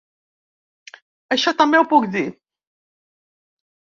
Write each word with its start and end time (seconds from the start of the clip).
Això 1.37 1.55
també 1.59 1.81
ho 1.81 1.85
puc 1.93 2.09
dir. 2.17 2.27